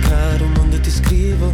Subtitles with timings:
[0.02, 1.52] Caro mondo ti scrivo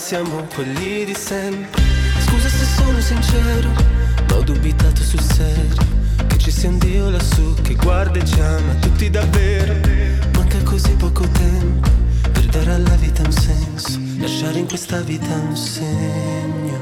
[0.00, 1.82] siamo quelli di sempre.
[2.26, 3.68] Scusa se sono sincero,
[4.28, 5.76] ma ho dubitato sul serio.
[6.26, 9.74] Che ci sia un Dio lassù che guarda e ci ama tutti davvero.
[10.32, 11.88] Manca così poco tempo
[12.32, 14.00] per dare alla vita un senso.
[14.18, 16.78] Lasciare in questa vita un segno.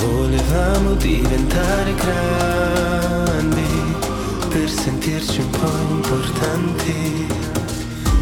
[0.00, 3.66] Volevamo diventare grandi
[4.48, 7.26] per sentirci un po' importanti.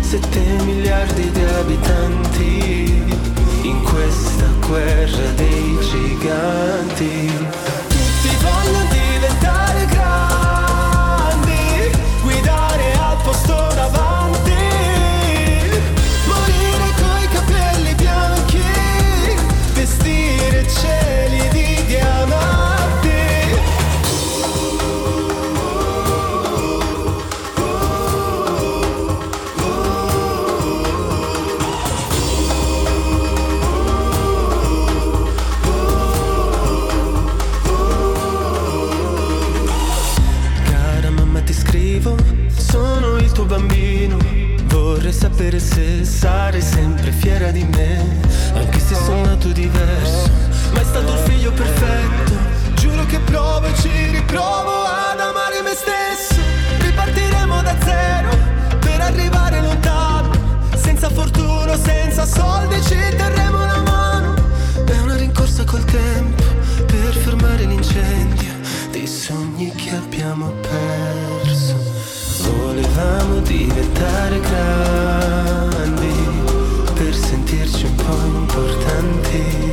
[0.01, 2.96] Sette miliardi di abitanti
[3.97, 7.76] questa guerra dei giganti.
[72.97, 76.15] Volevamo diventare grandi
[76.95, 79.73] per sentirci un po' importanti.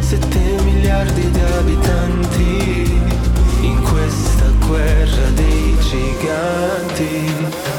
[0.00, 3.00] Sette miliardi di abitanti
[3.62, 7.77] in questa guerra dei giganti.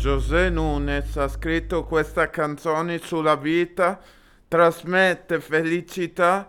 [0.00, 4.00] José Nunes ha scritto questa canzone sulla vita,
[4.48, 6.48] trasmette felicità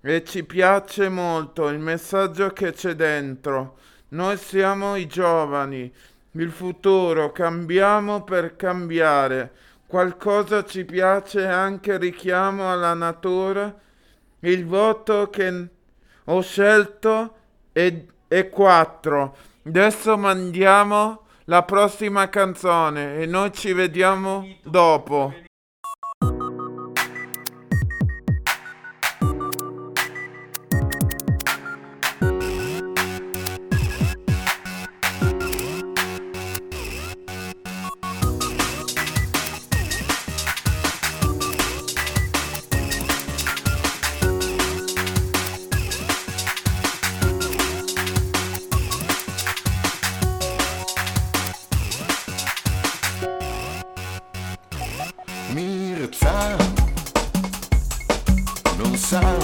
[0.00, 3.76] e ci piace molto il messaggio che c'è dentro.
[4.08, 5.92] Noi siamo i giovani,
[6.32, 9.52] il futuro, cambiamo per cambiare.
[9.86, 13.72] Qualcosa ci piace anche richiamo alla natura.
[14.40, 15.68] Il voto che
[16.24, 17.34] ho scelto
[17.70, 19.36] è, è 4.
[19.62, 25.34] Adesso mandiamo la prossima canzone e noi ci vediamo dopo.
[59.18, 59.39] Non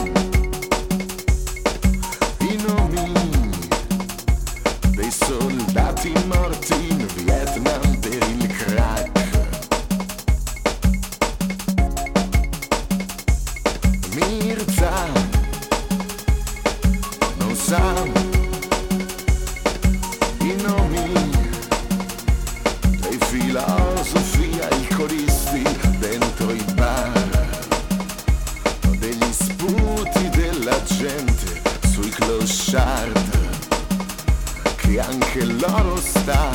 [35.17, 36.51] anche loro sta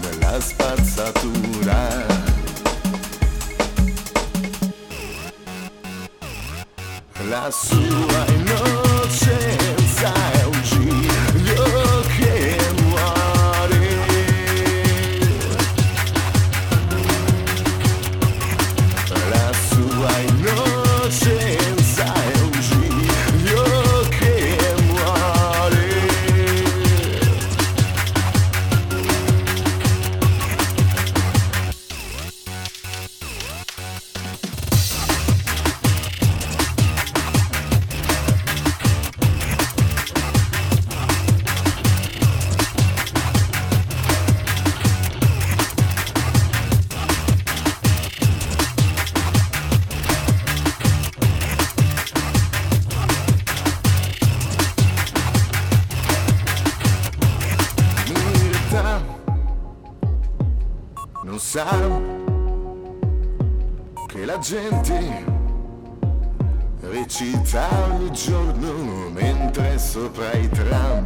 [0.00, 2.06] nella spazzatura.
[7.28, 7.48] La
[64.50, 65.24] gente
[66.80, 71.04] recita ogni giorno mentre sopra i tram.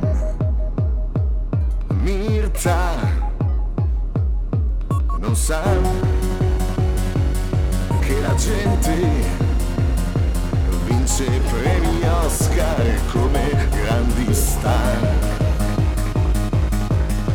[2.01, 2.97] Mirta
[5.19, 5.63] non sa
[8.01, 8.97] che la gente
[10.87, 14.99] vince premi Oscar come grandi star.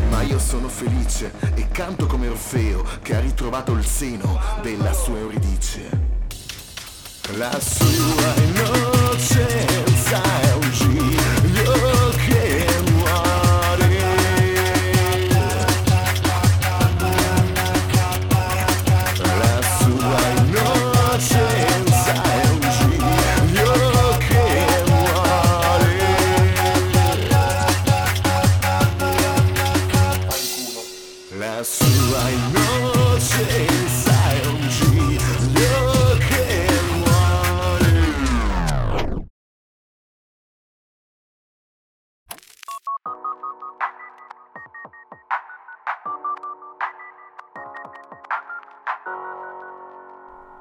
[0.10, 1.32] Ma io sono felice
[1.80, 5.90] canto come Orfeo che ha ritrovato il seno della sua Euridice.
[7.38, 11.29] La sua innocenza è un giglio
[31.40, 37.96] La sua innocenza è un giglio che muore.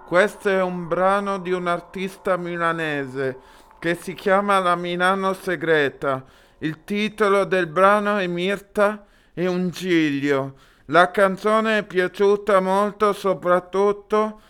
[0.06, 3.36] Questo è un brano di un artista milanese
[3.80, 6.24] che si chiama La Milano Segreta.
[6.58, 9.04] Il titolo del brano è Mirta
[9.34, 10.66] e un giglio.
[10.90, 14.40] La canzone è piaciuta molto, soprattutto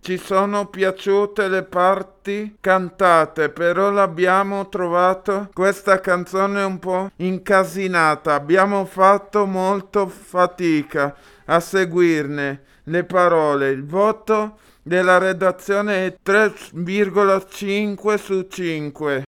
[0.00, 8.34] ci sono piaciute le parti cantate, però l'abbiamo trovato questa canzone un po' incasinata.
[8.34, 13.70] Abbiamo fatto molto fatica a seguirne le parole.
[13.70, 19.22] Il voto della redazione è 3,5 su 5.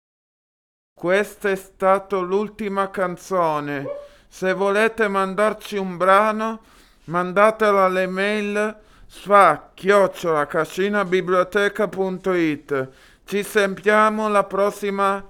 [0.94, 3.86] Questa è stata l'ultima canzone.
[4.28, 6.62] Se volete mandarci un brano,
[7.06, 8.76] mandatelo alle mail
[9.08, 12.90] sfa chiocciola cascinabiblioteca.it.
[13.26, 15.26] Ci sentiamo la prossima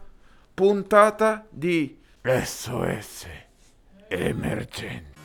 [0.53, 3.27] puntata di SOS
[4.07, 5.15] emergenti.